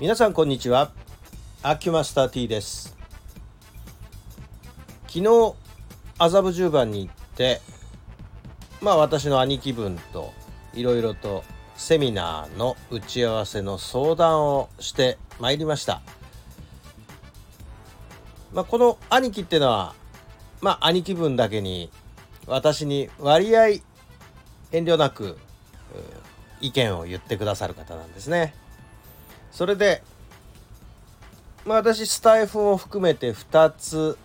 [0.00, 0.92] 皆さんこんにちは。
[1.60, 2.96] アキュマスター T です。
[5.08, 5.54] 昨日
[6.18, 7.60] 麻布十番に行って
[8.80, 10.32] まあ私の兄貴分と
[10.72, 11.42] いろいろと
[11.74, 16.00] セミナーの打ち合わせの相談をしてまいりました。
[18.52, 19.96] まあこの兄貴ってのは
[20.60, 21.90] まあ兄貴分だけに
[22.46, 23.66] 私に割合
[24.70, 25.36] 遠慮なく
[26.60, 28.54] 意見を言ってくださる方なんですね。
[29.50, 30.02] それで、
[31.64, 34.18] まあ、私スタイフを含めて2つ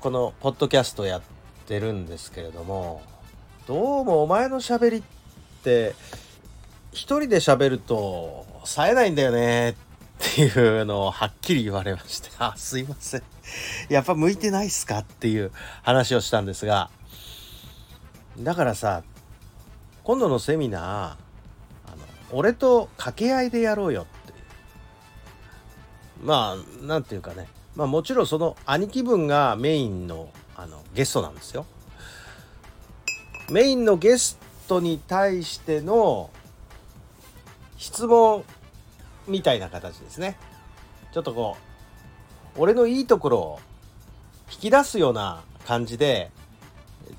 [0.00, 1.22] このポッドキャストやっ
[1.66, 3.02] てるんですけれども
[3.66, 5.02] どうもお前のしゃべりっ
[5.64, 5.94] て
[6.92, 9.74] 一人で喋ると冴えないんだよねっ
[10.18, 13.22] ていうのをはっきり言われましてあすいません。
[13.88, 16.90] やっぱ向いてないっすかっていう話をしたんですが
[18.38, 19.02] だからさ
[20.04, 21.25] 今度のセミナー
[22.32, 24.32] 俺と掛け合いでやろうよって
[26.22, 31.66] まあなんていうかねまあもちろんその兄貴分がメインのあのゲストなんですよ。
[33.50, 36.30] メインのゲストに対しての
[37.76, 38.42] 質問
[39.28, 40.38] みたいな形ですね。
[41.12, 41.56] ちょっとこ
[42.56, 43.60] う俺のいいところを
[44.50, 46.30] 引き出すような感じで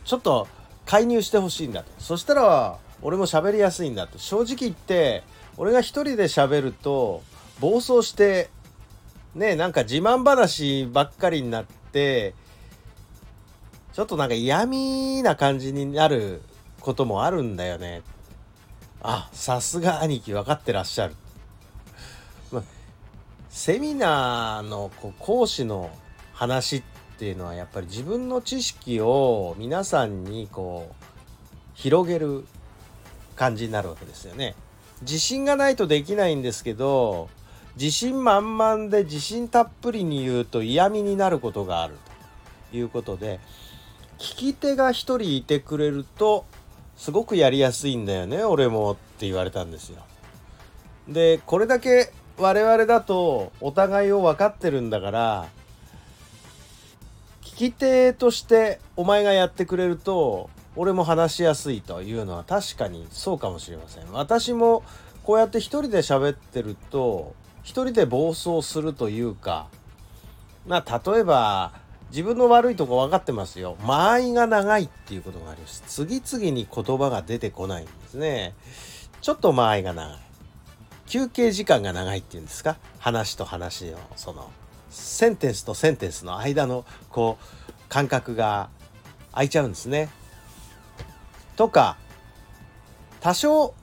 [0.04, 0.48] ちょっと
[0.86, 4.18] 介入してほしいんだとそしたら俺も喋りやすいんだと。
[4.18, 5.24] 正直言って
[5.58, 7.24] 俺が一人で喋ると
[7.60, 8.50] 暴走して
[9.36, 12.34] ねなんか自慢話ばっかりになって
[13.94, 16.42] ちょっとなんか嫌味な感じになる
[16.82, 18.04] こともあるんだよね。
[19.02, 21.16] あさすが兄貴分かってらっしゃる、
[22.52, 22.64] ま、
[23.50, 25.92] セミナーのこう講師の
[26.34, 26.84] 話っ
[27.18, 31.06] ていうのはやっぱり自分の知識を皆さんにこう
[31.74, 32.46] 広げる
[33.38, 34.56] 感じになるわけですよね。
[35.02, 37.30] 自信がないとできないんですけど
[37.76, 41.94] 自信満々で自信たっぷりに言うと嫌味になることがある
[42.72, 43.40] ということで
[44.18, 46.46] 聞き手が一人いてくれると
[46.98, 50.04] すごくやりやすいんだよね俺もって言われたんですよ。
[51.08, 55.48] でこれだけ我々だとお互いを分かってるんだから
[57.42, 64.12] 聞き手としてお前がやってくれると俺も話しやすいというのは確かにそうかもしれません。
[64.14, 64.84] 私も
[65.24, 69.68] こうやって一人で喋ってると一人で暴走するというか
[70.66, 71.74] まあ例えば
[72.12, 73.76] 自分の悪いとこ分かってますよ。
[73.82, 75.84] 間合いが長いっていうことがあります。
[75.88, 78.54] 次々に言葉が出てこないんですね。
[79.20, 80.18] ちょっと間合いが長い。
[81.08, 82.78] 休憩時間が長いっていうんですか？
[83.00, 84.50] 話と話のその
[84.90, 88.70] センテンスとセンテンスの間のこう間隔が
[89.32, 90.10] 空いちゃうんですね。
[91.58, 91.98] とか
[93.20, 93.74] 多少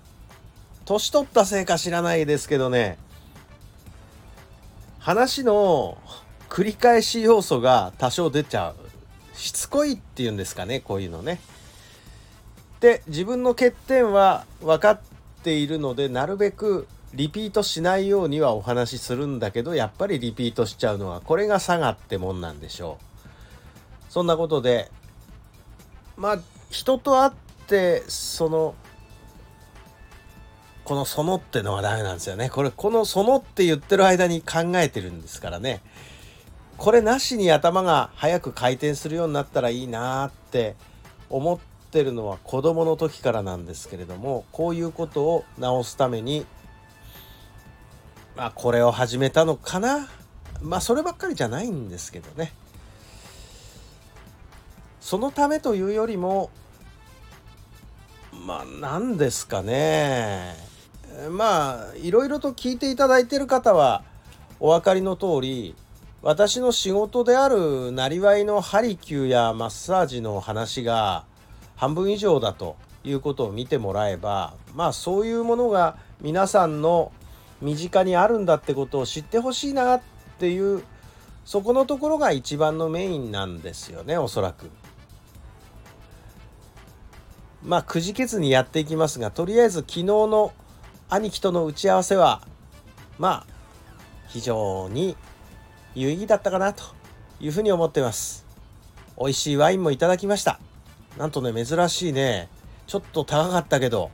[0.86, 2.98] 年取ったせいか知らないですけどね。
[4.98, 5.98] 話の
[6.48, 8.76] 繰り返し要素が多少出ちゃう。
[9.36, 11.40] しつこいっていうんですかねこういうのね。
[12.80, 15.00] で自分の欠点は分かっ
[15.42, 22.98] ているのでなるべくリピートしないようにはお話しするんだけどやっぱりリピートしちゃうのはこれが差がってもんなんでしょ
[24.08, 24.12] う。
[24.12, 24.91] そんなことで
[26.16, 26.38] まあ
[26.70, 27.32] 人と会っ
[27.66, 28.75] てその
[30.84, 32.50] この「その」ってのはダメなんですよね。
[32.50, 35.80] これこの「その」って言ってる間に考えてるんですからね。
[36.76, 40.74] これなしに頭が早く回転するようになったらいいなって
[41.30, 41.58] 思っ
[41.91, 46.44] てるのは子供の時からなんですけれどもこういうことを直すために
[48.36, 50.08] まあこれを始めたのかな。
[50.60, 52.53] まあそればっかりじゃないんですけどね。
[55.00, 56.50] そのためというよりも
[58.44, 60.55] まあ何ですかね
[61.31, 64.05] まあいろいろと聞いていただいてる方は
[64.60, 65.75] お分かりの通り
[66.21, 71.25] 私の仕事であるなりわいのハリキューやマッサージの話が
[71.77, 77.13] 半分以上だということを見てもらえばまあそういうものが皆さんの
[77.63, 80.03] 身近にあるんだってことを知ってほしいなっ
[80.39, 80.83] ていう
[81.45, 84.71] そこのところが一番のメインなんですよねおそらく。
[87.65, 90.53] まあくじけずにやっていきますがとりあえず昨日の
[91.09, 92.43] 兄貴との打ち合わせは
[93.19, 93.55] まあ
[94.28, 95.16] 非常に
[95.95, 96.83] 有意義だったかなと
[97.41, 98.45] いうふうに思ってます。
[99.19, 100.59] 美味しいワインもいただきました。
[101.16, 102.49] なんとね珍しいね。
[102.87, 104.11] ちょっと高かったけど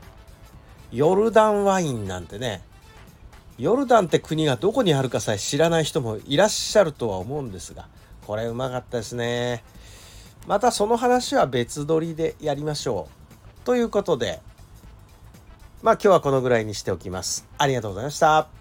[0.92, 2.62] ヨルダンワインなんてね
[3.58, 7.88] ヨルダンって国がどこにあるかさえ知らない人もいらっしゃるとは思うんですが
[8.26, 9.64] これうまかったですね。
[10.46, 13.19] またその話は別撮りでやりましょう。
[13.64, 14.40] ということで
[15.82, 17.46] まあ今日はこのぐらいにしておきます。
[17.56, 18.59] ありがとうございました。